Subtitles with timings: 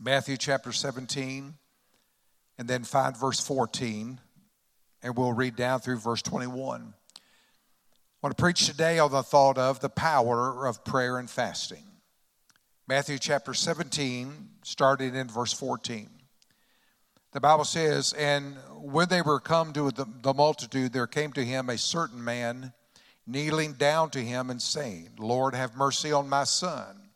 [0.00, 1.54] Matthew chapter 17,
[2.56, 4.20] and then find verse 14,
[5.02, 6.94] and we'll read down through verse 21.
[6.94, 7.20] I
[8.22, 11.82] want to preach today on the thought of the power of prayer and fasting.
[12.86, 16.08] Matthew chapter 17, starting in verse 14.
[17.32, 21.44] The Bible says, And when they were come to the, the multitude, there came to
[21.44, 22.72] him a certain man,
[23.26, 27.10] kneeling down to him and saying, Lord, have mercy on my son,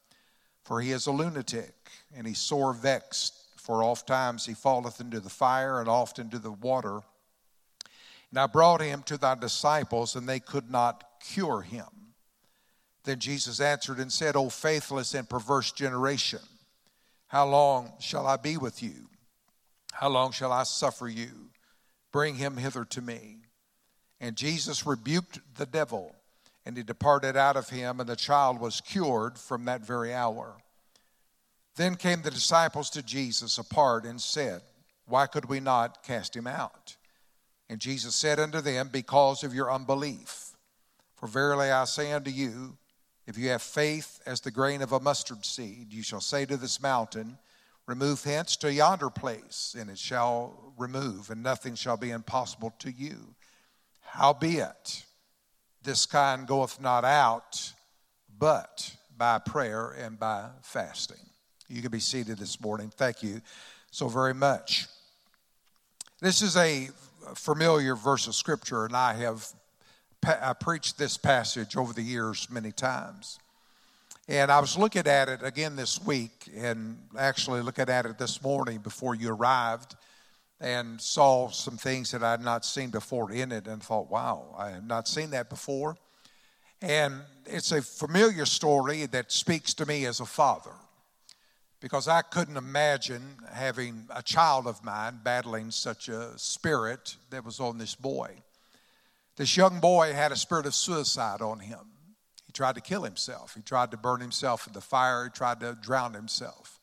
[0.65, 1.82] for he is a lunatic,
[2.17, 6.39] and he's sore vexed, for oft times he falleth into the fire and oft into
[6.39, 7.01] the water.
[8.31, 11.87] And I brought him to thy disciples, and they could not cure him.
[13.05, 16.41] Then Jesus answered and said, O faithless and perverse generation,
[17.27, 19.09] how long shall I be with you?
[19.93, 21.51] How long shall I suffer you?
[22.13, 23.39] Bring him hither to me.
[24.21, 26.15] And Jesus rebuked the devil,
[26.65, 30.62] and he departed out of him, and the child was cured from that very hour.
[31.77, 34.63] Then came the disciples to Jesus apart and said,
[35.07, 36.97] Why could we not cast him out?
[37.69, 40.51] And Jesus said unto them, Because of your unbelief.
[41.17, 42.77] For verily I say unto you,
[43.27, 46.57] if you have faith as the grain of a mustard seed, you shall say to
[46.57, 47.39] this mountain,
[47.87, 52.91] Remove hence to yonder place, and it shall remove, and nothing shall be impossible to
[52.91, 53.35] you.
[54.01, 55.05] Howbeit,
[55.83, 57.73] this kind goeth not out
[58.39, 61.32] but by prayer and by fasting.
[61.73, 62.93] You can be seated this morning.
[62.95, 63.41] Thank you
[63.91, 64.89] so very much.
[66.21, 66.91] This is a
[67.35, 69.47] familiar verse of Scripture, and I have
[70.23, 73.39] I preached this passage over the years many times.
[74.29, 78.43] And I was looking at it again this week, and actually looking at it this
[78.43, 79.97] morning before you arrived,
[80.61, 84.55] and saw some things that I had not seen before in it, and thought, wow,
[84.59, 85.97] I have not seen that before.
[86.83, 90.73] And it's a familiar story that speaks to me as a father,
[91.83, 97.59] because I couldn't imagine having a child of mine battling such a spirit that was
[97.59, 98.37] on this boy.
[99.37, 101.81] This young boy had a spirit of suicide on him.
[102.47, 103.55] He tried to kill himself.
[103.57, 105.25] He tried to burn himself in the fire.
[105.25, 106.79] He tried to drown himself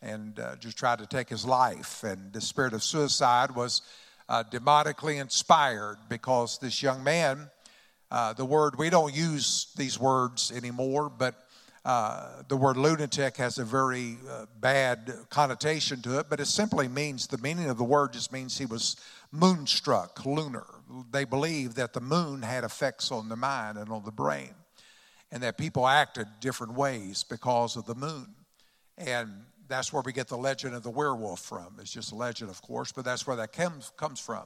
[0.00, 2.04] and uh, just tried to take his life.
[2.04, 3.82] And the spirit of suicide was
[4.28, 7.50] uh, demonically inspired because this young man,
[8.12, 11.34] uh, the word, we don't use these words anymore, but
[11.84, 16.88] uh, the word lunatic has a very uh, bad connotation to it, but it simply
[16.88, 18.96] means the meaning of the word just means he was
[19.32, 20.66] moonstruck, lunar.
[21.12, 24.54] They believed that the moon had effects on the mind and on the brain
[25.30, 28.26] and that people acted different ways because of the moon.
[28.96, 29.30] And
[29.68, 31.76] that's where we get the legend of the werewolf from.
[31.80, 34.44] It's just a legend, of course, but that's where that comes, comes from.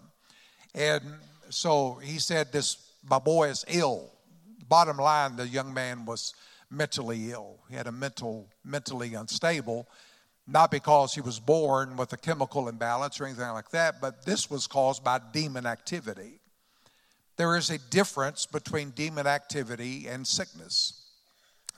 [0.74, 1.02] And
[1.50, 2.76] so he said, This,
[3.08, 4.10] my boy is ill.
[4.68, 6.34] Bottom line, the young man was
[6.72, 7.60] mentally ill.
[7.68, 9.86] He had a mental, mentally unstable,
[10.46, 14.50] not because he was born with a chemical imbalance or anything like that, but this
[14.50, 16.40] was caused by demon activity.
[17.36, 21.02] There is a difference between demon activity and sickness.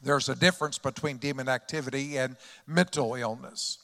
[0.02, 3.78] There's a difference between demon activity and mental illness.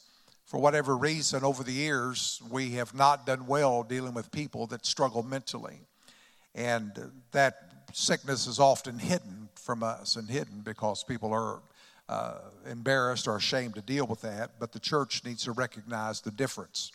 [0.45, 4.85] For whatever reason, over the years, we have not done well dealing with people that
[4.85, 5.79] struggle mentally.
[6.53, 6.91] And
[7.31, 11.59] that sickness is often hidden from us and hidden because people are
[12.09, 14.51] uh, embarrassed or ashamed to deal with that.
[14.59, 16.91] But the church needs to recognize the difference.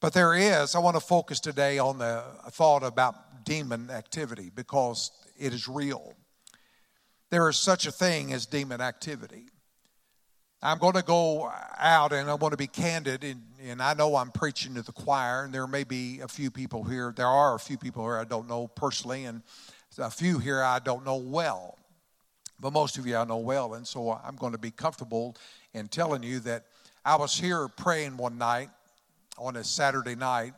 [0.00, 5.10] But there is, I want to focus today on the thought about demon activity because
[5.38, 6.14] it is real.
[7.30, 9.46] There is such a thing as demon activity.
[10.62, 14.16] I'm going to go out and I want to be candid, and, and, I know
[14.16, 17.12] I'm preaching to the choir, and there may be a few people here.
[17.14, 19.42] There are a few people here I don't know personally, and
[19.98, 21.76] a few here I don't know well.
[22.60, 25.36] But most of you I know well, and so I'm going to be comfortable
[25.74, 26.64] in telling you that
[27.04, 28.68] I was here praying one night
[29.36, 30.54] on a Saturday night,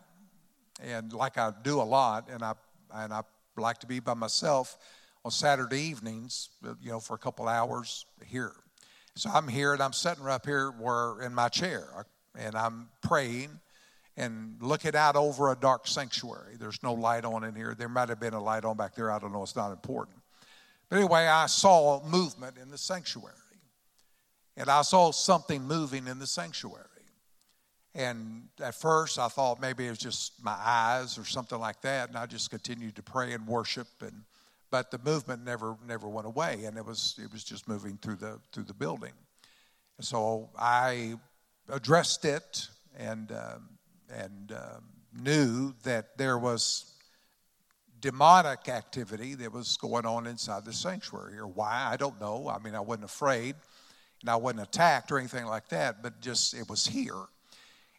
[0.82, 2.54] and like I do a lot, and I
[2.94, 3.20] and I
[3.56, 4.78] like to be by myself
[5.24, 6.48] on Saturday evenings,
[6.80, 8.54] you know, for a couple hours here.
[9.14, 13.60] So I'm here and I'm sitting up here where in my chair, and I'm praying
[14.20, 16.56] and looking out over a dark sanctuary.
[16.58, 17.74] There's no light on in here.
[17.76, 19.10] There might have been a light on back there.
[19.10, 19.42] I don't know.
[19.42, 20.18] It's not important.
[20.90, 23.34] But anyway, I saw movement in the sanctuary,
[24.58, 26.84] and I saw something moving in the sanctuary.
[27.94, 32.10] And at first, I thought maybe it was just my eyes or something like that,
[32.10, 33.88] and I just continued to pray and worship.
[34.02, 34.24] And
[34.70, 38.16] but the movement never never went away, and it was it was just moving through
[38.16, 39.14] the through the building.
[39.96, 41.14] And so I
[41.70, 42.68] addressed it
[42.98, 43.68] and um,
[44.12, 44.84] and um,
[45.22, 46.86] knew that there was
[48.00, 52.48] demonic activity that was going on inside the sanctuary, or why I don't know.
[52.48, 53.56] I mean, I wasn't afraid
[54.20, 57.24] And I wasn't attacked or anything like that, but just it was here.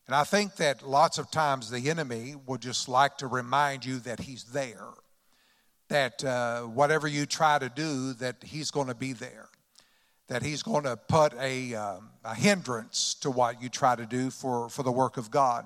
[0.07, 3.99] And I think that lots of times the enemy will just like to remind you
[3.99, 4.89] that he's there.
[5.89, 9.49] That uh, whatever you try to do, that he's going to be there.
[10.27, 14.29] That he's going to put a, um, a hindrance to what you try to do
[14.31, 15.65] for, for the work of God.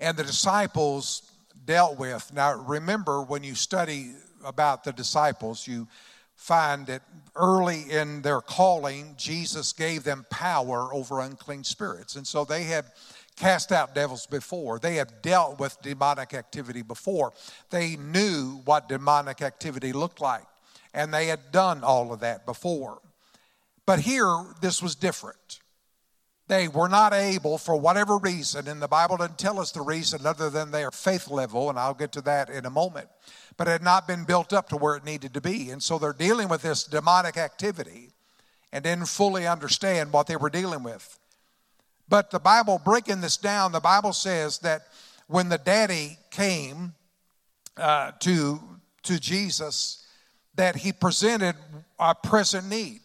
[0.00, 1.22] And the disciples
[1.64, 2.32] dealt with.
[2.34, 4.12] Now, remember when you study
[4.44, 5.86] about the disciples, you
[6.34, 7.02] find that
[7.36, 12.16] early in their calling, Jesus gave them power over unclean spirits.
[12.16, 12.86] And so they had
[13.36, 17.32] cast out devils before, they had dealt with demonic activity before.
[17.70, 20.44] They knew what demonic activity looked like,
[20.92, 23.00] and they had done all of that before.
[23.86, 25.59] But here, this was different.
[26.50, 30.26] They were not able, for whatever reason, and the Bible doesn't tell us the reason
[30.26, 33.06] other than their faith level, and I'll get to that in a moment,
[33.56, 35.70] but it had not been built up to where it needed to be.
[35.70, 38.08] And so they're dealing with this demonic activity
[38.72, 41.20] and didn't fully understand what they were dealing with.
[42.08, 44.88] But the Bible, breaking this down, the Bible says that
[45.28, 46.94] when the daddy came
[47.76, 48.58] uh, to,
[49.04, 50.04] to Jesus,
[50.56, 51.54] that he presented
[52.00, 53.02] a present need.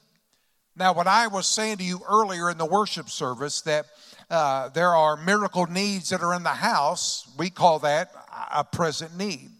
[0.78, 3.86] Now, what I was saying to you earlier in the worship service, that
[4.30, 8.12] uh, there are miracle needs that are in the house, we call that
[8.52, 9.52] a present need.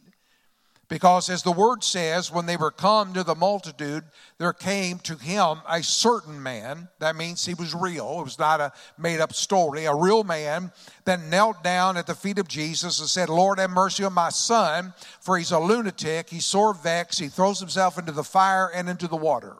[0.88, 4.04] Because as the word says, when they were come to the multitude,
[4.38, 6.90] there came to him a certain man.
[7.00, 8.20] That means he was real.
[8.20, 9.86] It was not a made up story.
[9.86, 10.72] A real man
[11.06, 14.30] that knelt down at the feet of Jesus and said, Lord, have mercy on my
[14.30, 16.30] son, for he's a lunatic.
[16.30, 17.20] He's sore vexed.
[17.20, 19.56] He throws himself into the fire and into the water.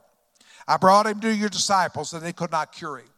[0.68, 3.08] I brought him to your disciples and they could not cure him.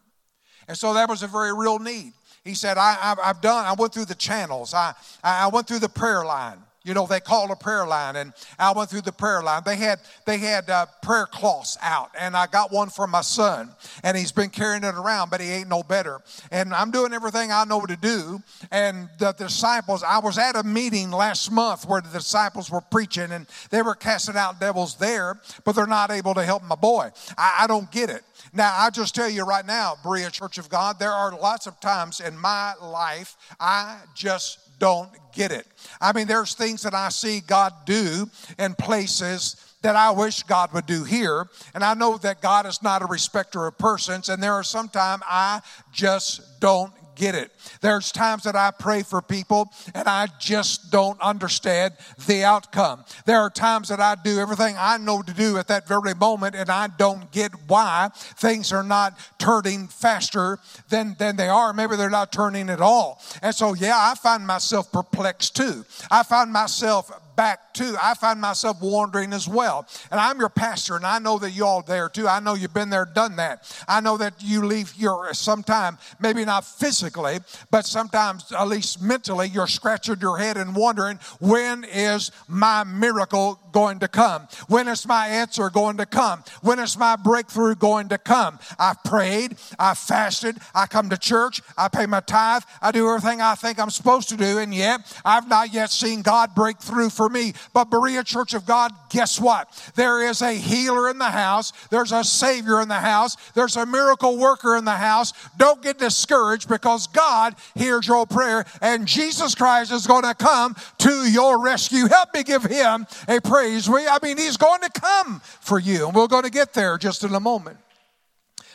[0.66, 2.12] And so that was a very real need.
[2.44, 5.88] He said, I, have done, I went through the channels, I, I went through the
[5.88, 6.58] prayer line.
[6.84, 9.62] You know, they called a prayer line, and I went through the prayer line.
[9.64, 13.70] They had they had uh, prayer cloths out, and I got one for my son,
[14.04, 16.20] and he's been carrying it around, but he ain't no better.
[16.50, 18.40] And I'm doing everything I know to do.
[18.70, 23.32] And the disciples, I was at a meeting last month where the disciples were preaching,
[23.32, 27.10] and they were casting out devils there, but they're not able to help my boy.
[27.36, 28.22] I, I don't get it.
[28.52, 31.81] Now, I just tell you right now, Berea Church of God, there are lots of
[31.81, 35.66] times in my life I just don't get it.
[36.00, 40.72] I mean, there's things that I see God do in places that I wish God
[40.72, 41.46] would do here.
[41.75, 45.22] And I know that God is not a respecter of persons, and there are sometimes
[45.26, 45.60] I
[45.92, 47.50] just don't get it.
[47.81, 51.94] There's times that I pray for people and I just don't understand
[52.26, 53.05] the outcome.
[53.26, 56.55] There are times that I do everything I know to do at that very moment
[56.55, 61.73] and I don't get why things are not turning faster than, than they are.
[61.73, 63.20] Maybe they're not turning at all.
[63.43, 65.85] And so, yeah, I find myself perplexed too.
[66.11, 67.94] I find myself back too.
[68.02, 69.87] I find myself wandering as well.
[70.11, 72.26] And I'm your pastor, and I know that you all there too.
[72.26, 73.73] I know you've been there, done that.
[73.87, 77.38] I know that you leave your sometime, maybe not physically,
[77.70, 83.61] but sometimes at least mentally, you're scratching your head and wondering, when is my miracle
[83.70, 84.49] going to come?
[84.67, 86.43] When is my answer going to come?
[86.62, 88.58] When is my breakthrough going to come?
[88.81, 93.41] I've prayed, I've fasted, I come to church, I pay my tithe, I do everything
[93.41, 97.11] I think I'm supposed to do, and yet I've not yet seen God break through
[97.11, 97.52] for me.
[97.72, 99.69] But Berea Church of God, guess what?
[99.94, 103.86] There is a healer in the house, there's a Savior in the house, there's a
[103.86, 105.32] miracle worker in the house.
[105.56, 110.76] Don't get discouraged because God hears your prayer and Jesus Christ is going to come
[110.98, 112.06] to your rescue.
[112.06, 113.88] Help me give him a praise.
[113.88, 116.98] We, I mean, he's going to come for you, and we're going to get there
[116.98, 117.79] just in a moment.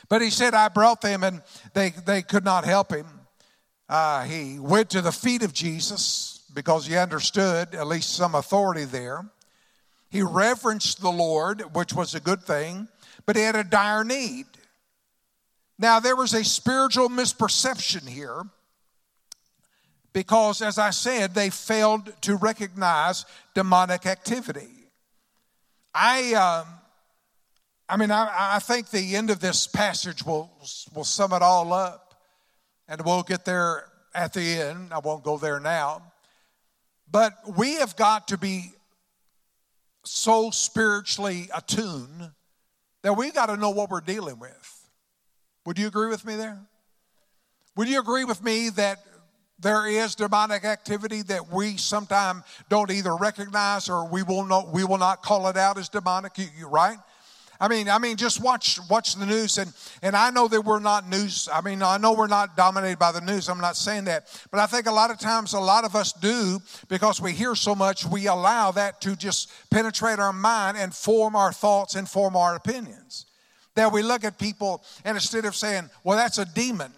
[0.09, 1.41] But he said, I brought them and
[1.73, 3.07] they, they could not help him.
[3.89, 8.85] Uh, he went to the feet of Jesus because he understood at least some authority
[8.85, 9.25] there.
[10.09, 12.87] He reverenced the Lord, which was a good thing,
[13.25, 14.45] but he had a dire need.
[15.79, 18.43] Now, there was a spiritual misperception here
[20.13, 24.69] because, as I said, they failed to recognize demonic activity.
[25.95, 26.67] I, um,
[27.89, 30.51] I mean, I, I think the end of this passage will,
[30.93, 32.13] will sum it all up,
[32.87, 34.93] and we'll get there at the end.
[34.93, 36.12] I won't go there now.
[37.13, 38.71] But we have got to be
[40.03, 42.31] so spiritually attuned
[43.03, 44.89] that we've got to know what we're dealing with.
[45.67, 46.59] Would you agree with me there?
[47.75, 48.97] Would you agree with me that
[49.59, 54.83] there is demonic activity that we sometimes don't either recognize or we will not we
[54.83, 56.35] will not call it out as demonic?
[56.39, 56.97] You, you right?
[57.59, 60.79] I mean, I mean, just watch watch the news, and and I know that we're
[60.79, 61.47] not news.
[61.51, 63.47] I mean, I know we're not dominated by the news.
[63.47, 66.13] I'm not saying that, but I think a lot of times, a lot of us
[66.13, 70.93] do because we hear so much, we allow that to just penetrate our mind and
[70.93, 73.25] form our thoughts and form our opinions.
[73.75, 76.91] That we look at people and instead of saying, well, that's a demon,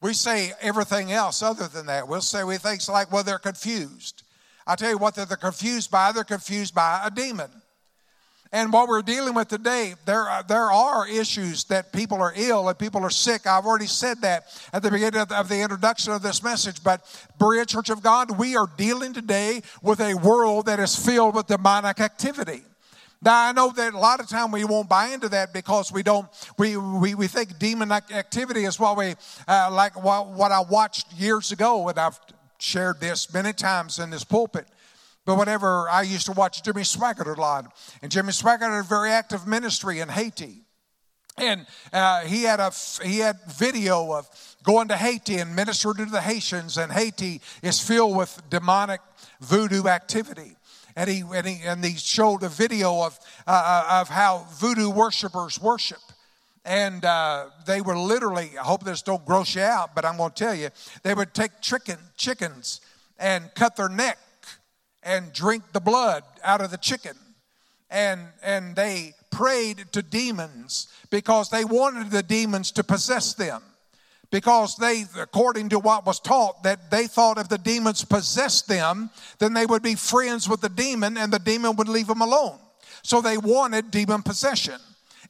[0.00, 2.08] we say everything else other than that.
[2.08, 4.22] We'll say we things like, well, they're confused.
[4.66, 7.50] I tell you what, they're confused by, they're confused by a demon.
[8.50, 12.68] And what we're dealing with today, there are, there are issues that people are ill
[12.68, 13.46] and people are sick.
[13.46, 16.82] I've already said that at the beginning of the, of the introduction of this message.
[16.82, 17.04] But
[17.38, 21.46] Berea Church of God, we are dealing today with a world that is filled with
[21.46, 22.62] demonic activity.
[23.20, 26.02] Now I know that a lot of time we won't buy into that because we
[26.02, 29.16] don't we we, we think demon activity is what we
[29.48, 32.18] uh, like what, what I watched years ago and I've
[32.58, 34.68] shared this many times in this pulpit.
[35.28, 37.70] But whenever I used to watch Jimmy Swaggart a lot,
[38.00, 40.62] and Jimmy Swaggart had a very active ministry in Haiti,
[41.36, 42.72] and uh, he had a
[43.04, 44.26] he had video of
[44.62, 49.02] going to Haiti and ministering to the Haitians, and Haiti is filled with demonic
[49.42, 50.56] voodoo activity.
[50.96, 54.88] And he and he, and he showed a video of uh, uh of how voodoo
[54.88, 56.00] worshipers worship
[56.64, 60.32] and uh, they were literally i hope this don't gross you out but i'm going
[60.32, 60.68] to tell you
[61.02, 62.80] they would take chicken chickens
[63.18, 64.18] and cut their neck
[65.08, 67.16] and drink the blood out of the chicken.
[67.90, 73.62] And, and they prayed to demons because they wanted the demons to possess them.
[74.30, 79.08] Because they, according to what was taught, that they thought if the demons possessed them,
[79.38, 82.58] then they would be friends with the demon and the demon would leave them alone.
[83.02, 84.78] So they wanted demon possession.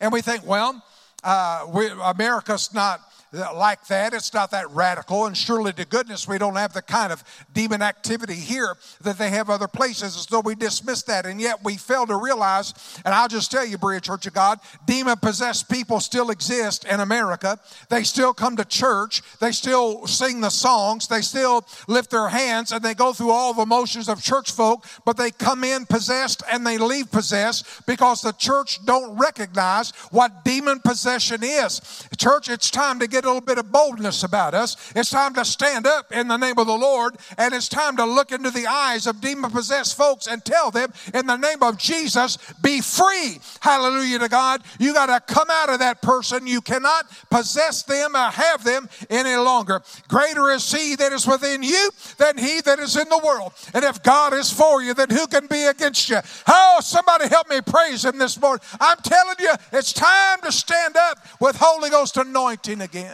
[0.00, 0.82] And we think, well,
[1.22, 3.00] uh, we, America's not
[3.32, 4.14] like that.
[4.14, 5.26] It's not that radical.
[5.26, 9.30] And surely to goodness, we don't have the kind of demon activity here that they
[9.30, 10.16] have other places.
[10.16, 11.26] As though we dismiss that.
[11.26, 14.60] And yet we fail to realize, and I'll just tell you, Berea Church of God,
[14.86, 17.58] demon possessed people still exist in America.
[17.88, 19.22] They still come to church.
[19.40, 21.08] They still sing the songs.
[21.08, 24.84] They still lift their hands and they go through all the motions of church folk,
[25.04, 30.44] but they come in possessed and they leave possessed because the church don't recognize what
[30.44, 31.80] demon possession is.
[32.16, 34.92] Church, it's time to get get a little bit of boldness about us.
[34.94, 38.04] It's time to stand up in the name of the Lord, and it's time to
[38.04, 41.78] look into the eyes of demon possessed folks and tell them, in the name of
[41.78, 43.40] Jesus, be free.
[43.60, 44.62] Hallelujah to God.
[44.78, 46.46] You got to come out of that person.
[46.46, 49.82] You cannot possess them or have them any longer.
[50.06, 53.52] Greater is He that is within you than He that is in the world.
[53.74, 56.18] And if God is for you, then who can be against you?
[56.46, 58.64] Oh, somebody help me praise Him this morning.
[58.78, 63.07] I'm telling you, it's time to stand up with Holy Ghost anointing again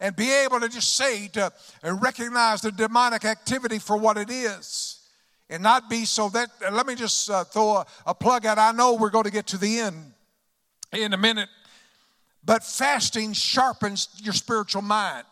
[0.00, 5.00] and be able to just say to recognize the demonic activity for what it is
[5.48, 8.58] and not be so that let me just uh, throw a, a plug out.
[8.58, 10.12] I know we're going to get to the end
[10.92, 11.48] in a minute
[12.46, 15.24] but fasting sharpens your spiritual mind.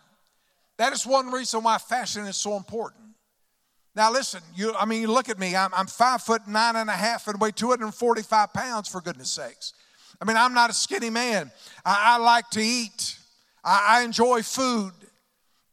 [0.78, 3.02] That is one reason why fasting is so important.
[3.94, 5.54] Now listen you i mean you look at me.
[5.54, 9.72] I'm, I'm five foot nine and a half and weigh 245 pounds for goodness sakes.
[10.20, 11.52] I mean i'm not a skinny man.
[11.84, 13.18] I, I like to eat
[13.64, 14.92] I, I enjoy food,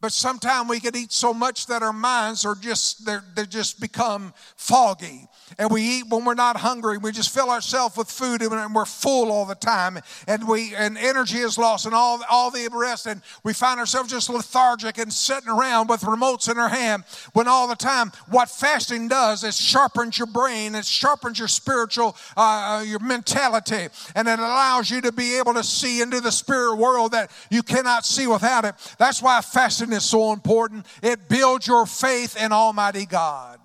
[0.02, 3.80] but sometimes we can eat so much that our minds are just, they're, they just
[3.80, 5.28] become foggy
[5.58, 6.98] and we eat when we're not hungry.
[6.98, 10.00] We just fill ourselves with food and we're full all the time.
[10.28, 13.06] And we and energy is lost and all, all the rest.
[13.06, 17.04] And we find ourselves just lethargic and sitting around with remotes in our hand
[17.34, 22.16] when all the time what fasting does is sharpens your brain, it sharpens your spiritual,
[22.38, 26.32] uh, uh, your mentality, and it allows you to be able to see into the
[26.32, 28.76] spirit world that you cannot see without it.
[28.98, 30.86] That's why fasting is so important.
[31.02, 33.60] It builds your faith in Almighty God.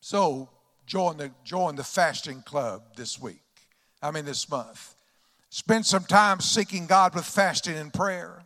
[0.00, 0.48] So,
[0.86, 3.42] join the, join the fasting club this week.
[4.02, 4.94] I mean, this month.
[5.50, 8.42] Spend some time seeking God with fasting and prayer.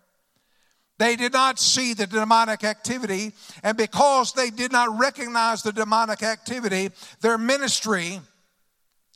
[0.99, 3.33] They did not see the demonic activity,
[3.65, 8.21] and because they did not recognize the demonic activity, their ministry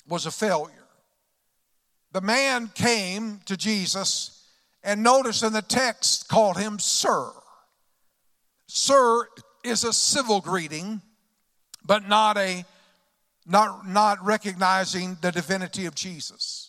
[0.08, 0.72] was a failure.
[2.12, 4.48] The man came to Jesus
[4.82, 7.30] and notice in the text called him Sir.
[8.66, 9.28] Sir
[9.64, 11.00] is a civil greeting,
[11.84, 12.64] but not a
[13.46, 16.68] not, not recognizing the divinity of Jesus.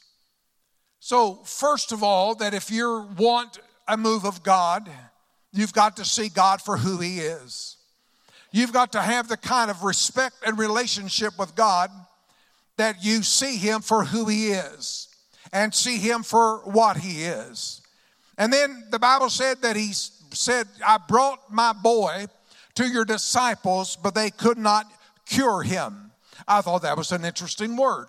[0.99, 4.89] So, first of all, that if you want a move of God,
[5.51, 7.77] you've got to see God for who He is.
[8.51, 11.89] You've got to have the kind of respect and relationship with God
[12.77, 15.07] that you see Him for who He is
[15.51, 17.81] and see Him for what He is.
[18.37, 19.93] And then the Bible said that He
[20.37, 22.27] said, I brought my boy
[22.75, 24.85] to your disciples, but they could not
[25.25, 26.11] cure him.
[26.47, 28.07] I thought that was an interesting word.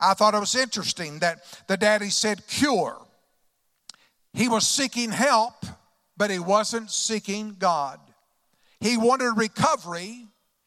[0.00, 2.98] I thought it was interesting that the daddy said cure.
[4.32, 5.64] He was seeking help,
[6.16, 8.00] but he wasn't seeking God.
[8.80, 10.26] He wanted recovery,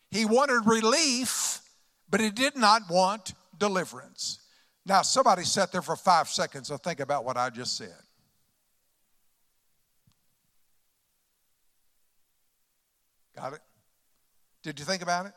[0.09, 1.61] he wanted relief,
[2.09, 4.39] but he did not want deliverance.
[4.85, 8.04] Now, somebody sat there for five seconds and think about what I just said.
[13.35, 13.61] Got it?
[14.63, 15.33] Did you think about it?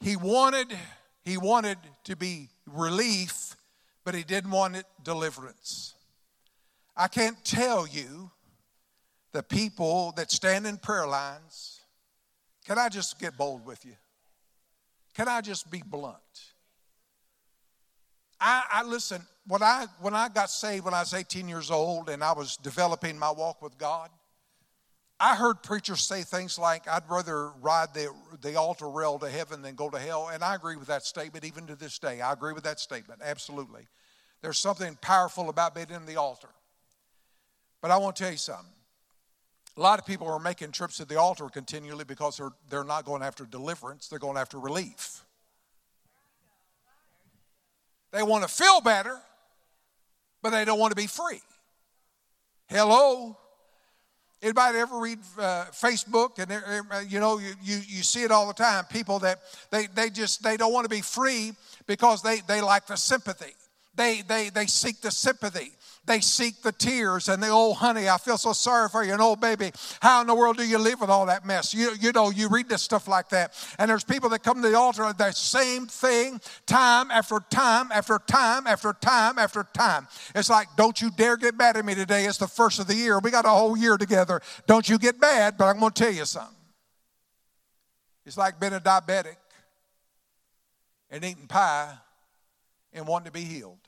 [0.00, 0.76] He wanted,
[1.22, 3.54] he wanted to be relief,
[4.04, 5.94] but he didn't want it deliverance.
[6.96, 8.30] I can't tell you
[9.32, 11.80] the people that stand in prayer lines.
[12.66, 13.94] Can I just get bold with you?
[15.14, 16.16] Can I just be blunt?
[18.40, 22.08] I, I listen, when I when I got saved when I was 18 years old
[22.08, 24.08] and I was developing my walk with God,
[25.22, 28.08] I heard preachers say things like, I'd rather ride the,
[28.40, 30.30] the altar rail to heaven than go to hell.
[30.32, 32.22] And I agree with that statement even to this day.
[32.22, 33.86] I agree with that statement, absolutely.
[34.40, 36.48] There's something powerful about being in the altar.
[37.82, 38.72] But I want to tell you something.
[39.76, 43.04] A lot of people are making trips to the altar continually because they're, they're not
[43.04, 45.22] going after deliverance, they're going after relief.
[48.10, 49.18] They want to feel better,
[50.42, 51.42] but they don't want to be free.
[52.68, 53.36] Hello?
[54.42, 56.50] Anybody ever read uh, Facebook and
[56.90, 58.84] uh, you know you, you, you see it all the time.
[58.84, 61.52] People that they, they just they don't want to be free
[61.86, 63.54] because they, they like the sympathy.
[63.94, 65.72] They, they, they seek the sympathy.
[66.10, 69.12] They seek the tears and the oh honey, I feel so sorry for you.
[69.12, 69.70] And oh baby,
[70.02, 71.72] how in the world do you live with all that mess?
[71.72, 73.54] You, you know, you read this stuff like that.
[73.78, 77.92] And there's people that come to the altar and the same thing time after time
[77.92, 80.08] after time after time after time.
[80.34, 82.24] It's like, don't you dare get mad at me today.
[82.24, 83.20] It's the first of the year.
[83.20, 84.42] We got a whole year together.
[84.66, 86.56] Don't you get mad, but I'm going to tell you something.
[88.26, 89.36] It's like being a diabetic
[91.08, 91.94] and eating pie
[92.92, 93.78] and wanting to be healed.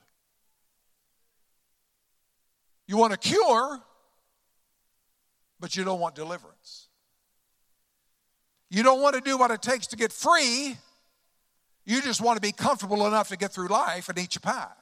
[2.86, 3.80] You want a cure,
[5.60, 6.88] but you don't want deliverance.
[8.70, 10.76] You don't want to do what it takes to get free.
[11.84, 14.72] You just want to be comfortable enough to get through life and eat your pie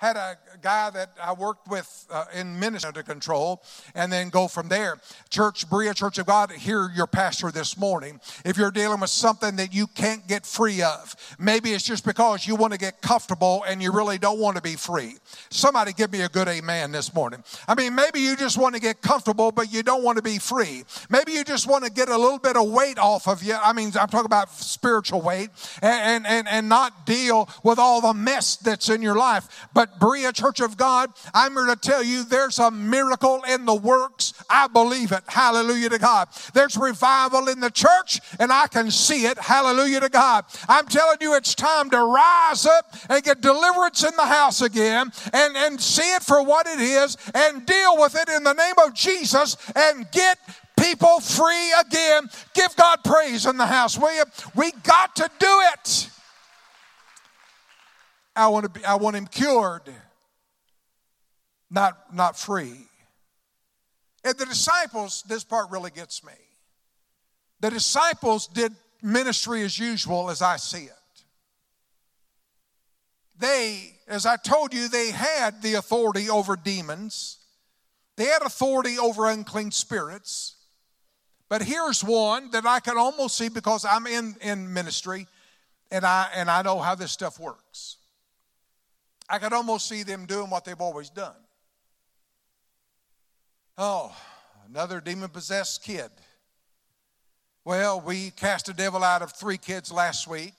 [0.00, 3.62] had a guy that I worked with uh, in ministry to control,
[3.94, 4.98] and then go from there.
[5.28, 8.18] Church, Berea Church of God, hear your pastor this morning.
[8.46, 12.46] If you're dealing with something that you can't get free of, maybe it's just because
[12.46, 15.16] you want to get comfortable and you really don't want to be free.
[15.50, 17.44] Somebody give me a good amen this morning.
[17.68, 20.38] I mean, maybe you just want to get comfortable, but you don't want to be
[20.38, 20.84] free.
[21.10, 23.54] Maybe you just want to get a little bit of weight off of you.
[23.54, 25.50] I mean, I'm talking about spiritual weight
[25.82, 29.68] and, and, and not deal with all the mess that's in your life.
[29.74, 33.74] But Berea Church of God, I'm here to tell you there's a miracle in the
[33.74, 34.34] works.
[34.48, 35.22] I believe it.
[35.26, 36.28] Hallelujah to God.
[36.54, 39.38] There's revival in the church, and I can see it.
[39.38, 40.44] Hallelujah to God.
[40.68, 45.10] I'm telling you, it's time to rise up and get deliverance in the house again
[45.32, 48.74] and, and see it for what it is and deal with it in the name
[48.84, 50.38] of Jesus and get
[50.78, 52.28] people free again.
[52.54, 54.24] Give God praise in the house, will you?
[54.54, 56.10] We got to do it.
[58.36, 59.92] I want, to be, I want him cured,
[61.70, 62.86] not, not free.
[64.24, 66.32] And the disciples, this part really gets me.
[67.60, 70.92] The disciples did ministry as usual as I see it.
[73.38, 77.38] They, as I told you, they had the authority over demons,
[78.16, 80.56] they had authority over unclean spirits.
[81.48, 85.26] But here's one that I can almost see because I'm in, in ministry
[85.90, 87.96] and I, and I know how this stuff works.
[89.30, 91.36] I could almost see them doing what they've always done.
[93.78, 94.14] Oh,
[94.68, 96.10] another demon possessed kid.
[97.64, 100.54] Well, we cast a devil out of three kids last week.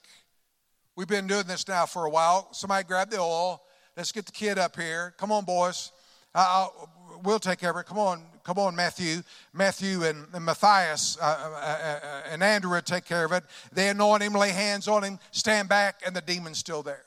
[0.95, 2.47] We've been doing this now for a while.
[2.53, 3.61] Somebody grab the oil.
[3.97, 5.13] Let's get the kid up here.
[5.17, 5.91] Come on, boys.
[6.33, 6.89] I'll,
[7.23, 7.85] we'll take care of it.
[7.85, 9.21] Come on, come on, Matthew.
[9.53, 13.43] Matthew and, and Matthias uh, uh, uh, and Andrew take care of it.
[13.73, 17.03] They anoint him, lay hands on him, stand back, and the demon's still there.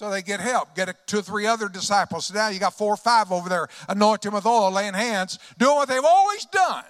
[0.00, 2.24] So they get help, get two or three other disciples.
[2.24, 5.76] So now you got four or five over there, anointing with oil, laying hands, doing
[5.76, 6.86] what they've always done,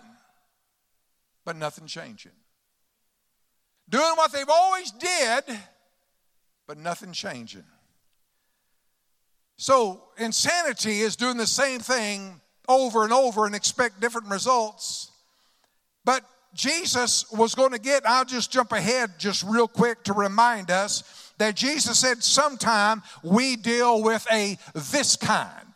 [1.45, 2.31] but nothing changing.
[3.89, 5.43] Doing what they've always did,
[6.69, 7.65] but nothing changing.
[9.57, 15.11] So insanity is doing the same thing over and over and expect different results.
[16.05, 16.23] But
[16.55, 21.30] Jesus was going to get, I'll just jump ahead just real quick to remind us
[21.41, 25.67] that Jesus said, sometime we deal with a this kind.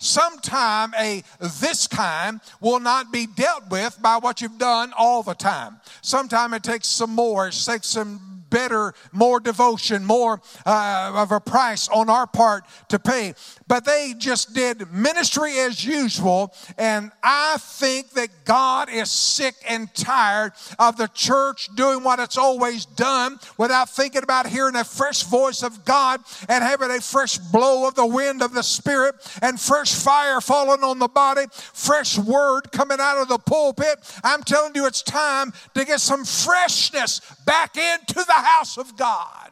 [0.00, 1.22] Sometime a
[1.60, 5.80] this kind will not be dealt with by what you've done all the time.
[6.02, 11.40] Sometime it takes some more, it takes some better, more devotion, more uh, of a
[11.40, 13.34] price on our part to pay.
[13.66, 16.52] But they just did ministry as usual.
[16.76, 22.36] And I think that God is sick and tired of the church doing what it's
[22.36, 27.38] always done without thinking about hearing a fresh voice of God and having a fresh
[27.38, 32.18] blow of the wind of the Spirit and fresh fire falling on the body, fresh
[32.18, 33.98] word coming out of the pulpit.
[34.24, 39.50] I'm telling you, it's time to get some freshness back into the house of God.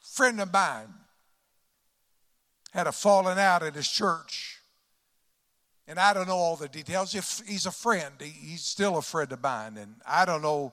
[0.00, 0.94] Friend of mine
[2.72, 4.58] had a falling out at his church.
[5.86, 7.14] And I don't know all the details.
[7.14, 9.76] If he's a friend, he's still a friend of mine.
[9.76, 10.72] And I don't know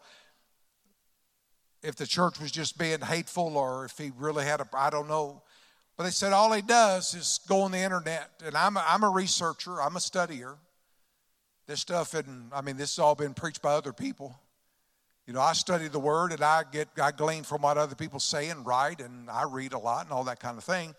[1.81, 5.07] if the church was just being hateful or if he really had a, I don't
[5.07, 5.41] know.
[5.95, 8.29] But they said all he does is go on the internet.
[8.45, 10.55] And I'm a, I'm a researcher, I'm a studier.
[11.65, 14.39] This stuff, and I mean, this has all been preached by other people.
[15.27, 18.17] You know, I study the word and I get, I glean from what other people
[18.19, 20.95] say and write, and I read a lot and all that kind of thing.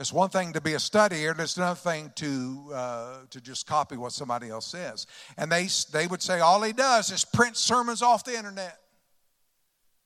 [0.00, 3.66] It's one thing to be a studier, and it's another thing to uh, to just
[3.66, 5.06] copy what somebody else says.
[5.36, 8.78] And they they would say all he does is print sermons off the internet.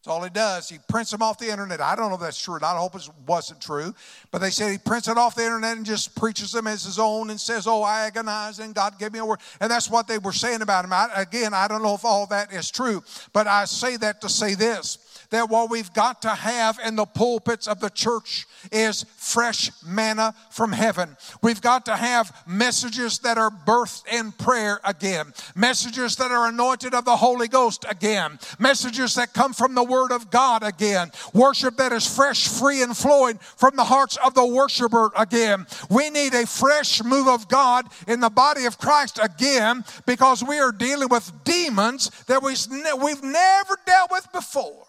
[0.03, 0.69] That's all he does.
[0.69, 1.81] He prints them off the internet.
[1.81, 2.59] I don't know if that's true.
[2.61, 3.95] I hope it wasn't true.
[4.33, 6.99] But they said he prints it off the internet and just preaches them as his
[6.99, 9.39] own and says, Oh, I agonize and God gave me a word.
[9.61, 10.93] And that's what they were saying about him.
[10.93, 14.29] I, again, I don't know if all that is true, but I say that to
[14.29, 14.99] say this
[15.33, 20.35] that what we've got to have in the pulpits of the church is fresh manna
[20.51, 21.17] from heaven.
[21.43, 26.95] We've got to have messages that are birthed in prayer again, messages that are anointed
[26.95, 31.77] of the Holy Ghost again, messages that come from the Word of God again, worship
[31.79, 35.67] that is fresh, free, and flowing from the hearts of the worshiper again.
[35.91, 40.59] We need a fresh move of God in the body of Christ again because we
[40.59, 44.87] are dealing with demons that we've never dealt with before.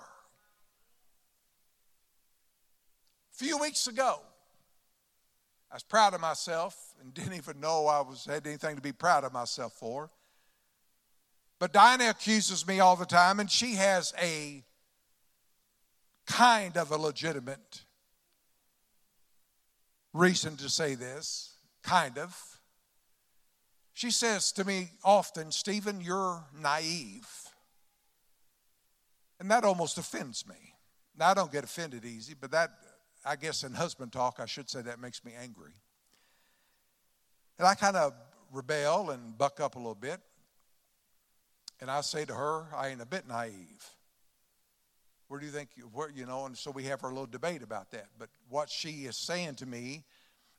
[3.33, 4.19] Few weeks ago,
[5.71, 8.91] I was proud of myself and didn't even know I was had anything to be
[8.91, 10.09] proud of myself for.
[11.59, 14.63] But Diana accuses me all the time, and she has a
[16.25, 17.83] kind of a legitimate
[20.13, 22.37] reason to say this, kind of.
[23.93, 27.29] She says to me often, Stephen, you're naive.
[29.39, 30.75] And that almost offends me.
[31.17, 32.71] Now, I don't get offended easy, but that
[33.25, 35.71] I guess in husband talk, I should say that makes me angry.
[37.57, 38.13] And I kind of
[38.51, 40.19] rebel and buck up a little bit.
[41.81, 43.86] And I say to her, I ain't a bit naive.
[45.27, 47.63] Where do you think, you, where, you know, and so we have our little debate
[47.63, 48.07] about that.
[48.19, 50.03] But what she is saying to me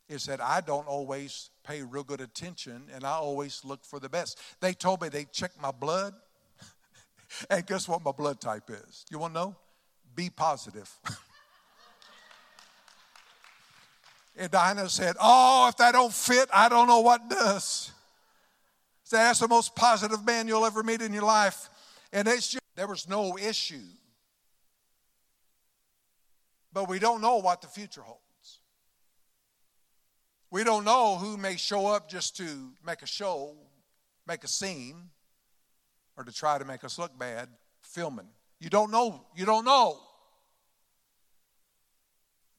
[0.08, 4.08] is that I don't always pay real good attention and I always look for the
[4.08, 4.38] best.
[4.60, 6.14] They told me they checked my blood.
[7.50, 9.04] and guess what my blood type is?
[9.10, 9.56] You want to know?
[10.14, 10.90] B positive.
[14.36, 17.92] And Dinah said, Oh, if that don't fit, I don't know what does.
[19.04, 21.68] So that's the most positive man you'll ever meet in your life.
[22.12, 23.82] And it's just, there was no issue.
[26.72, 28.20] But we don't know what the future holds.
[30.50, 33.54] We don't know who may show up just to make a show,
[34.26, 34.96] make a scene,
[36.16, 37.48] or to try to make us look bad
[37.82, 38.28] filming.
[38.58, 39.24] You don't know.
[39.36, 40.00] You don't know.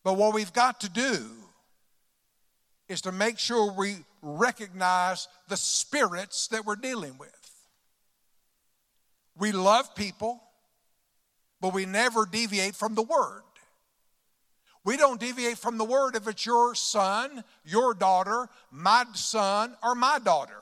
[0.03, 1.25] But what we've got to do
[2.87, 7.29] is to make sure we recognize the spirits that we're dealing with.
[9.37, 10.41] We love people,
[11.61, 13.41] but we never deviate from the word.
[14.83, 19.95] We don't deviate from the word if it's your son, your daughter, my son, or
[19.95, 20.61] my daughter.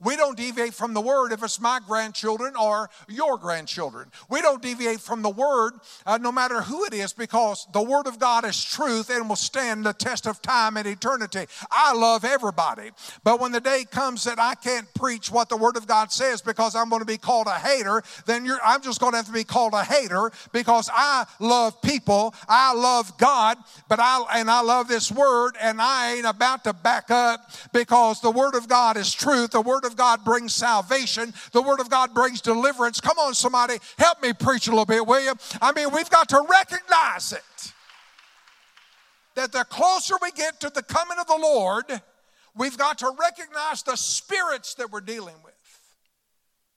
[0.00, 4.10] We don't deviate from the word if it's my grandchildren or your grandchildren.
[4.28, 5.74] We don't deviate from the word
[6.06, 9.36] uh, no matter who it is because the word of God is truth and will
[9.36, 11.46] stand the test of time and eternity.
[11.70, 12.90] I love everybody.
[13.22, 16.42] But when the day comes that I can't preach what the word of God says
[16.42, 19.32] because I'm going to be called a hater, then I'm just going to have to
[19.32, 24.60] be called a hater because I love people, I love God, but I and I
[24.62, 28.96] love this word and I ain't about to back up because the word of God
[28.96, 29.52] is truth.
[29.52, 33.00] The word of of God brings salvation, the Word of God brings deliverance.
[33.00, 35.34] Come on, somebody, help me preach a little bit, will you?
[35.62, 37.72] I mean, we've got to recognize it.
[39.36, 41.84] That the closer we get to the coming of the Lord,
[42.56, 45.54] we've got to recognize the spirits that we're dealing with.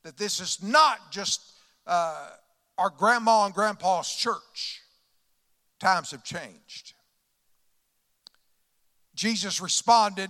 [0.04, 1.42] That this is not just
[1.86, 2.30] uh,
[2.78, 4.82] our grandma and grandpa's church.
[5.80, 6.94] Times have changed.
[9.16, 10.30] Jesus responded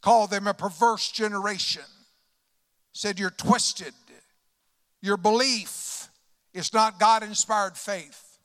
[0.00, 1.82] called them a perverse generation.
[2.92, 3.94] Said, You're twisted.
[5.02, 6.08] Your belief
[6.52, 8.38] is not God inspired faith.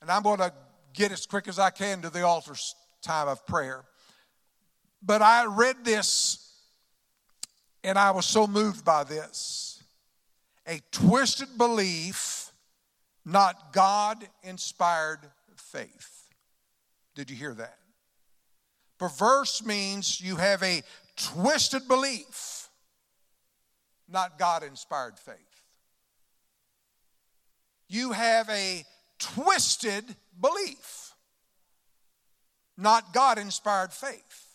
[0.00, 0.52] And I'm going to
[0.92, 2.54] get as quick as I can to the altar
[3.02, 3.84] time of prayer.
[5.02, 6.42] But I read this
[7.82, 9.82] and I was so moved by this.
[10.66, 12.52] A twisted belief,
[13.24, 15.20] not God inspired
[15.56, 16.28] faith.
[17.14, 17.78] Did you hear that?
[19.02, 20.80] Perverse means you have a
[21.16, 22.68] twisted belief,
[24.08, 25.36] not God inspired faith.
[27.88, 28.84] You have a
[29.18, 30.04] twisted
[30.40, 31.14] belief,
[32.78, 34.54] not God inspired faith.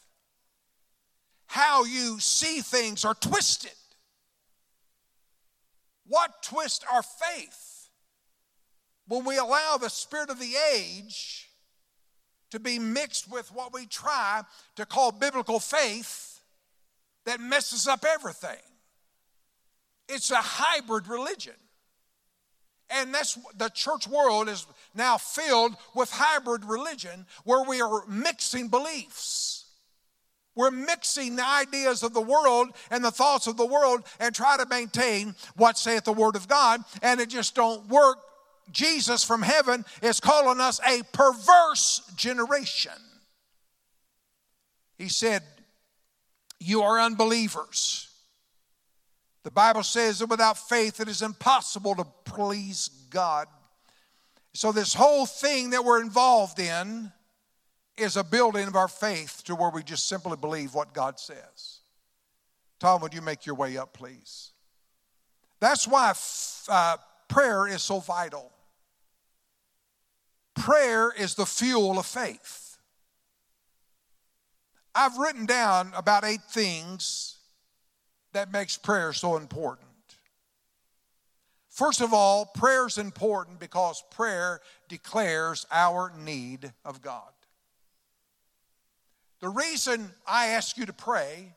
[1.47, 3.75] How you see things are twisted.
[6.05, 7.89] What twists our faith?
[9.09, 11.46] When we allow the spirit of the age
[12.51, 14.41] to be mixed with what we try
[14.75, 16.41] to call biblical faith
[17.25, 18.57] that messes up everything.
[20.07, 21.55] It's a hybrid religion.
[22.89, 28.69] And that's the church world is now filled with hybrid religion where we are mixing
[28.69, 29.65] beliefs.
[30.55, 34.57] We're mixing the ideas of the world and the thoughts of the world and try
[34.57, 38.17] to maintain what saith the word of God, and it just don't work.
[38.71, 42.91] Jesus from heaven is calling us a perverse generation.
[44.97, 45.43] He said,
[46.59, 48.09] You are unbelievers.
[49.43, 53.47] The Bible says that without faith it is impossible to please God.
[54.53, 57.11] So, this whole thing that we're involved in
[57.95, 61.79] is a building of our faith to where we just simply believe what God says.
[62.79, 64.51] Tom, would you make your way up, please?
[65.59, 66.13] That's why
[66.69, 68.51] uh, prayer is so vital.
[70.57, 72.77] Prayer is the fuel of faith.
[74.95, 77.37] I've written down about eight things
[78.33, 79.87] that makes prayer so important.
[81.69, 87.31] First of all, prayer is important because prayer declares our need of God.
[89.41, 91.53] The reason I ask you to pray,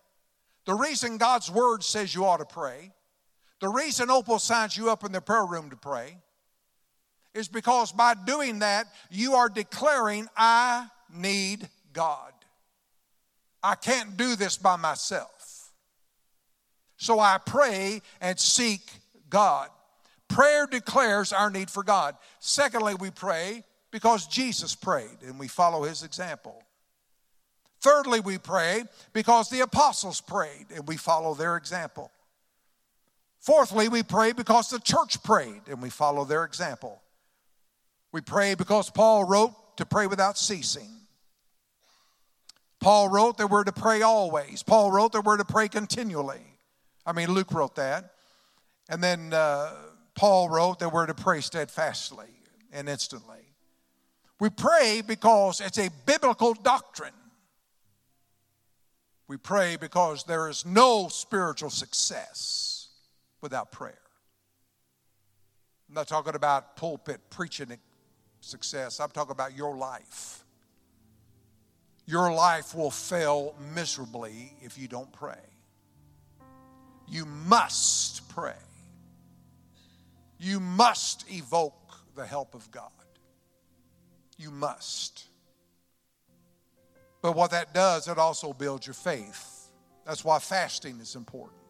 [0.67, 2.93] the reason God's word says you ought to pray,
[3.61, 6.19] the reason Opal signs you up in the prayer room to pray,
[7.35, 12.33] is because by doing that, you are declaring, I need God.
[13.63, 15.73] I can't do this by myself.
[16.97, 18.81] So I pray and seek
[19.29, 19.69] God.
[20.29, 22.17] Prayer declares our need for God.
[22.41, 26.63] Secondly, we pray because Jesus prayed and we follow his example.
[27.81, 32.11] Thirdly, we pray because the apostles prayed and we follow their example.
[33.41, 37.01] Fourthly, we pray because the church prayed and we follow their example.
[38.13, 40.89] We pray because Paul wrote to pray without ceasing.
[42.81, 44.63] Paul wrote that we're to pray always.
[44.63, 46.41] Paul wrote that we're to pray continually.
[47.05, 48.15] I mean, Luke wrote that.
[48.89, 49.73] And then uh,
[50.15, 52.27] Paul wrote that we're to pray steadfastly
[52.73, 53.37] and instantly.
[54.41, 57.13] We pray because it's a biblical doctrine.
[59.29, 62.89] We pray because there is no spiritual success
[63.41, 64.01] without prayer.
[65.89, 67.71] I'm not talking about pulpit preaching
[68.51, 70.45] success, I'm talking about your life.
[72.07, 75.39] Your life will fail miserably if you don't pray.
[77.09, 78.55] You must pray.
[80.39, 82.91] You must evoke the help of God.
[84.39, 85.27] You must.
[87.23, 89.69] But what that does, it also builds your faith.
[90.07, 91.61] That's why fasting is important.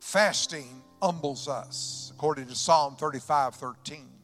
[0.00, 4.17] Fasting humbles us, according to Psalm 35 13.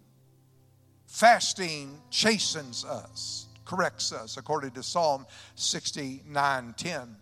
[1.06, 7.16] Fasting chastens us, corrects us, according to Psalm 69 10.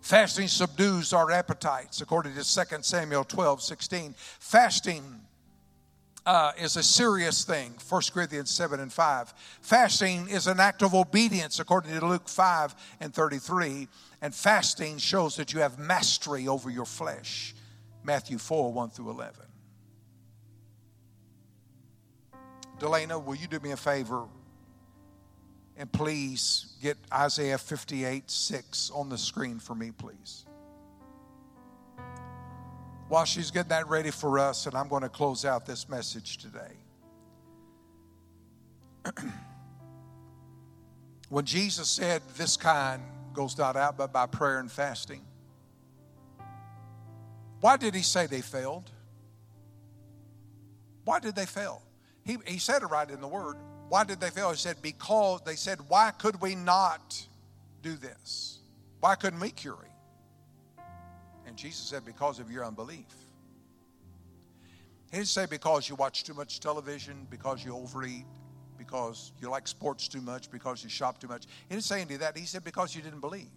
[0.00, 4.14] Fasting subdues our appetites, according to 2 Samuel 12 16.
[4.18, 5.20] Fasting
[6.26, 9.34] uh, is a serious thing, 1 Corinthians 7 and 5.
[9.60, 13.88] Fasting is an act of obedience, according to Luke 5 and 33.
[14.20, 17.54] And fasting shows that you have mastery over your flesh,
[18.04, 19.51] Matthew 4 1 through 11.
[22.82, 24.24] Delana, will you do me a favor?
[25.76, 30.44] And please get Isaiah 58 6 on the screen for me, please.
[33.08, 36.38] While she's getting that ready for us, and I'm going to close out this message
[36.38, 36.72] today.
[41.28, 43.00] when Jesus said, This kind
[43.32, 45.22] goes not out but by prayer and fasting,
[47.60, 48.90] why did he say they failed?
[51.04, 51.80] Why did they fail?
[52.24, 53.56] He, he said it right in the word.
[53.88, 54.50] Why did they fail?
[54.50, 57.26] He said, Because they said, Why could we not
[57.82, 58.58] do this?
[59.00, 60.84] Why couldn't we cure him?
[61.46, 63.06] And Jesus said, Because of your unbelief.
[65.10, 68.24] He didn't say because you watch too much television, because you overeat,
[68.78, 71.44] because you like sports too much, because you shop too much.
[71.68, 72.36] He didn't say any of that.
[72.36, 73.50] He said because you didn't believe.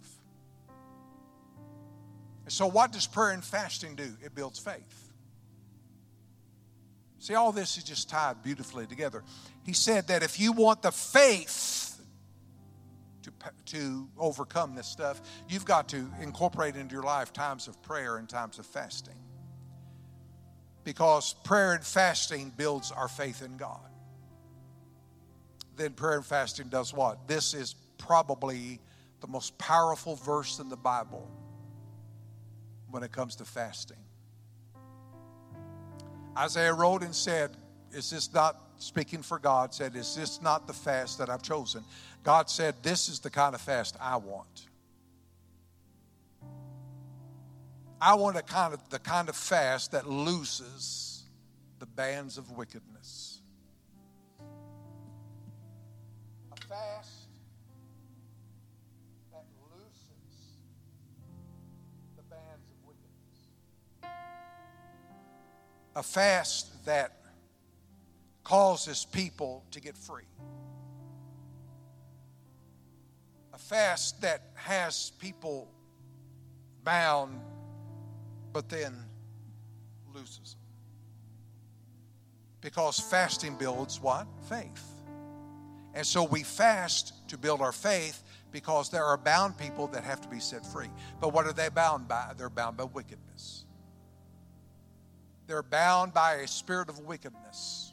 [2.48, 4.12] So, what does prayer and fasting do?
[4.22, 5.05] It builds faith.
[7.26, 9.24] See, all this is just tied beautifully together.
[9.64, 12.00] He said that if you want the faith
[13.24, 13.32] to,
[13.64, 18.28] to overcome this stuff, you've got to incorporate into your life times of prayer and
[18.28, 19.18] times of fasting
[20.84, 23.90] because prayer and fasting builds our faith in God.
[25.74, 27.26] Then prayer and fasting does what?
[27.26, 28.78] This is probably
[29.20, 31.28] the most powerful verse in the Bible
[32.88, 34.05] when it comes to fasting.
[36.36, 37.50] Isaiah wrote and said,
[37.92, 39.72] Is this not speaking for God?
[39.72, 41.82] Said, Is this not the fast that I've chosen?
[42.22, 44.66] God said, This is the kind of fast I want.
[48.00, 51.24] I want a kind of the kind of fast that looses
[51.78, 53.40] the bands of wickedness.
[56.52, 57.25] A fast
[65.96, 67.16] A fast that
[68.44, 70.28] causes people to get free.
[73.54, 75.68] A fast that has people
[76.84, 77.40] bound
[78.52, 78.94] but then
[80.14, 80.62] loses them.
[82.60, 84.26] Because fasting builds what?
[84.48, 84.84] Faith.
[85.94, 90.20] And so we fast to build our faith because there are bound people that have
[90.20, 90.90] to be set free.
[91.20, 92.32] But what are they bound by?
[92.36, 93.65] They're bound by wickedness.
[95.46, 97.92] They're bound by a spirit of wickedness.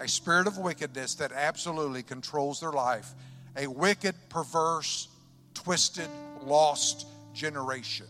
[0.00, 3.12] A spirit of wickedness that absolutely controls their life.
[3.56, 5.08] A wicked, perverse,
[5.54, 6.08] twisted,
[6.42, 8.06] lost generation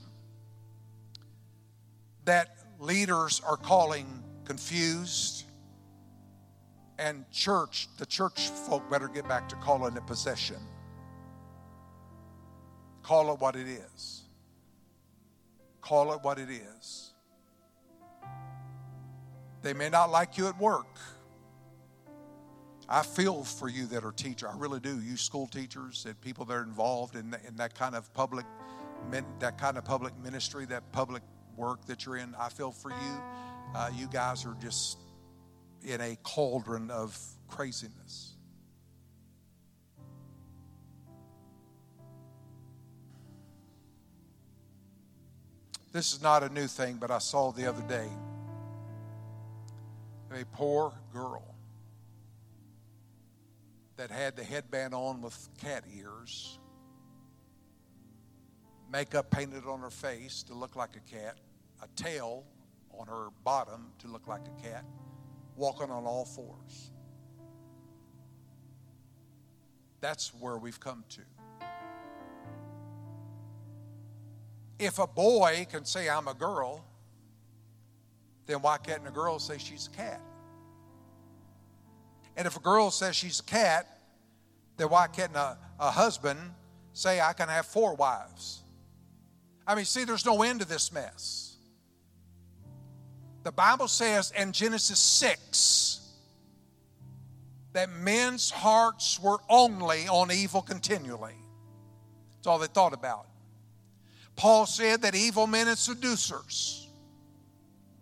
[2.28, 5.44] that leaders are calling confused.
[6.98, 10.58] And church, the church folk better get back to calling it possession.
[13.02, 14.24] Call it what it is.
[15.80, 17.12] Call it what it is.
[19.62, 20.98] They may not like you at work.
[22.88, 24.48] I feel for you that are teachers.
[24.52, 25.00] I really do.
[25.00, 28.46] You school teachers and people that are involved in, in that kind of public,
[29.40, 31.22] that kind of public ministry, that public
[31.56, 32.34] work that you're in.
[32.38, 33.22] I feel for you.
[33.74, 34.98] Uh, you guys are just
[35.84, 38.36] in a cauldron of craziness.
[45.92, 48.08] This is not a new thing, but I saw the other day
[50.30, 51.54] a poor girl
[53.96, 56.58] that had the headband on with cat ears,
[58.90, 61.36] makeup painted on her face to look like a cat,
[61.82, 62.44] a tail
[62.98, 64.84] on her bottom to look like a cat,
[65.56, 66.92] walking on all fours.
[70.00, 71.20] That's where we've come to.
[74.78, 76.84] If a boy can say, I'm a girl,
[78.48, 80.20] then why can't a girl say she's a cat?
[82.36, 83.86] And if a girl says she's a cat,
[84.78, 86.40] then why can't a, a husband
[86.94, 88.62] say, I can have four wives?
[89.66, 91.56] I mean, see, there's no end to this mess.
[93.42, 96.00] The Bible says in Genesis 6
[97.74, 101.36] that men's hearts were only on evil continually.
[102.36, 103.26] That's all they thought about.
[104.36, 106.87] Paul said that evil men and seducers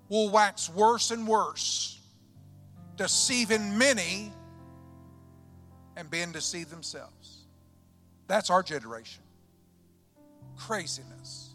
[0.09, 2.01] will wax worse and worse,
[2.97, 4.33] deceiving many
[5.97, 7.47] and being deceived themselves.
[8.27, 9.23] That's our generation.
[10.57, 11.55] Craziness.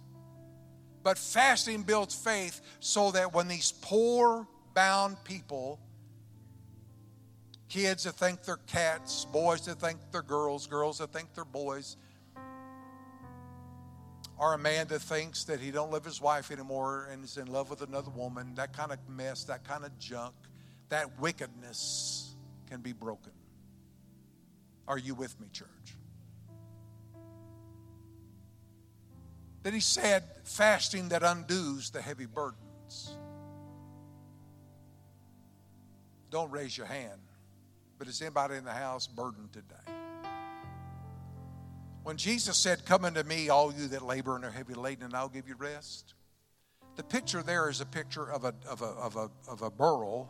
[1.03, 5.79] But fasting builds faith so that when these poor, bound people,
[7.69, 11.97] kids that think they're cats, boys that think they're girls, girls that think they're boys,
[14.41, 17.45] or a man that thinks that he don't love his wife anymore and is in
[17.45, 20.33] love with another woman, that kind of mess, that kind of junk,
[20.89, 22.35] that wickedness
[22.67, 23.31] can be broken.
[24.87, 25.67] Are you with me, church?
[29.61, 33.15] Then he said, fasting that undoes the heavy burdens.
[36.31, 37.21] Don't raise your hand,
[37.99, 39.93] but is anybody in the house burdened today?
[42.03, 45.15] When Jesus said, Come unto me, all you that labor and are heavy laden, and
[45.15, 46.15] I'll give you rest,
[46.95, 50.29] the picture there is a picture of a, of a, of a, of a burro,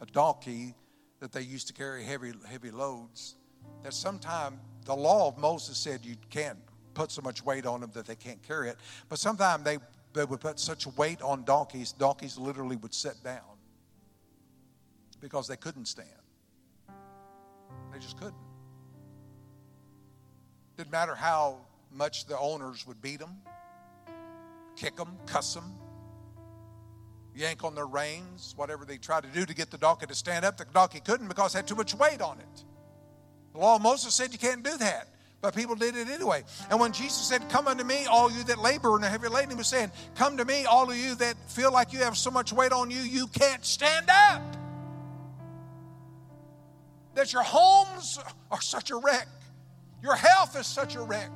[0.00, 0.74] a donkey
[1.20, 3.36] that they used to carry heavy, heavy loads.
[3.82, 6.58] That sometime the law of Moses said you can't
[6.94, 8.76] put so much weight on them that they can't carry it.
[9.08, 9.78] But sometimes they
[10.12, 13.58] they would put such weight on donkeys, donkeys literally would sit down
[15.20, 16.08] because they couldn't stand.
[17.92, 18.34] They just couldn't.
[20.80, 21.58] Didn't matter how
[21.92, 23.36] much the owners would beat them,
[24.76, 25.74] kick them, cuss them,
[27.34, 30.42] yank on their reins, whatever they tried to do to get the donkey to stand
[30.42, 30.56] up.
[30.56, 32.64] The donkey couldn't because it had too much weight on it.
[33.52, 35.08] The law of Moses said you can't do that.
[35.42, 36.44] But people did it anyway.
[36.70, 39.50] And when Jesus said, Come unto me, all you that labor and are heavy laden,
[39.50, 42.30] he was saying, Come to me, all of you that feel like you have so
[42.30, 44.56] much weight on you, you can't stand up.
[47.16, 48.18] That your homes
[48.50, 49.28] are such a wreck,
[50.02, 51.30] your health is such a wreck.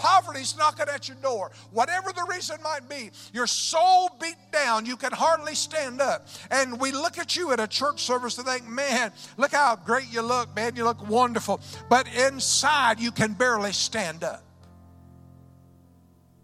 [0.00, 1.50] Poverty's knocking at your door.
[1.72, 6.26] Whatever the reason might be, you're so beat down you can hardly stand up.
[6.50, 10.10] And we look at you at a church service and think, man, look how great
[10.10, 10.74] you look, man.
[10.74, 11.60] You look wonderful.
[11.90, 14.42] But inside, you can barely stand up.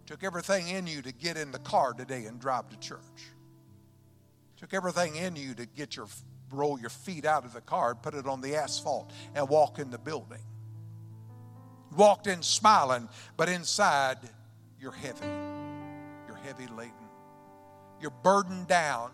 [0.05, 2.99] Took everything in you to get in the car today and drive to church.
[4.57, 6.07] Took everything in you to get your
[6.51, 9.89] roll your feet out of the car, put it on the asphalt, and walk in
[9.89, 10.39] the building
[11.97, 14.17] walked in smiling, but inside
[14.79, 15.25] you're heavy.
[16.27, 16.93] You're heavy laden.
[17.99, 19.11] You're burdened down.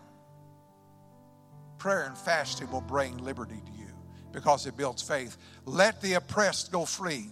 [1.78, 3.88] Prayer and fasting will bring liberty to you
[4.32, 5.36] because it builds faith.
[5.64, 7.30] Let the oppressed go free.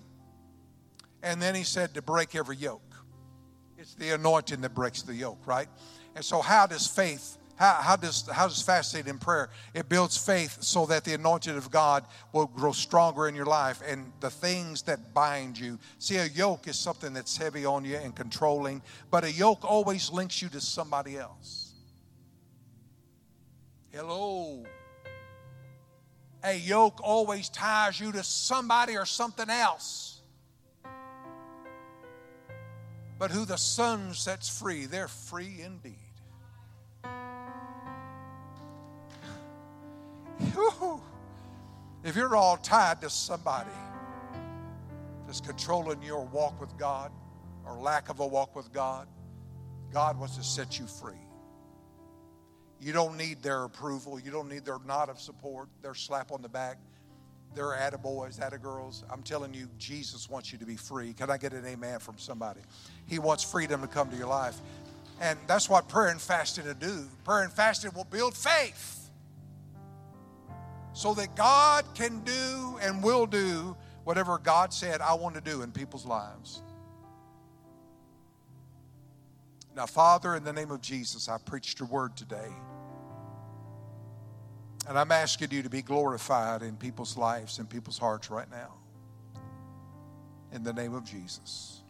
[1.22, 2.80] And then he said to break every yoke.
[3.78, 5.68] It's the anointing that breaks the yoke, right?
[6.14, 9.50] And so, how does faith how, how, does, how does fasting and prayer?
[9.74, 13.82] It builds faith so that the anointing of God will grow stronger in your life
[13.86, 15.78] and the things that bind you.
[15.98, 20.10] See, a yoke is something that's heavy on you and controlling, but a yoke always
[20.10, 21.74] links you to somebody else.
[23.90, 24.64] Hello.
[26.42, 30.22] A yoke always ties you to somebody or something else.
[33.18, 36.11] But who the Son sets free, they're free indeed.
[42.04, 43.70] If you're all tied to somebody
[45.26, 47.12] that's controlling your walk with God
[47.64, 49.06] or lack of a walk with God,
[49.92, 51.14] God wants to set you free.
[52.80, 54.18] You don't need their approval.
[54.18, 56.78] You don't need their nod of support, their slap on the back,
[57.54, 59.04] their attaboys, attagirls.
[59.08, 61.12] I'm telling you, Jesus wants you to be free.
[61.12, 62.60] Can I get an amen from somebody?
[63.06, 64.58] He wants freedom to come to your life.
[65.20, 67.06] And that's what prayer and fasting to do.
[67.24, 69.01] Prayer and fasting will build faith
[70.92, 75.62] so that God can do and will do whatever God said I want to do
[75.62, 76.62] in people's lives.
[79.74, 82.50] Now, Father, in the name of Jesus, I preached your word today.
[84.88, 88.74] And I'm asking you to be glorified in people's lives and people's hearts right now.
[90.52, 91.80] In the name of Jesus.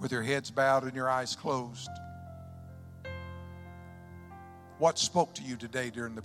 [0.00, 1.90] With your heads bowed and your eyes closed.
[4.78, 6.22] What spoke to you today during the